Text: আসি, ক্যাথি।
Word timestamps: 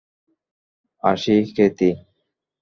আসি, 1.03 1.35
ক্যাথি। 1.55 1.89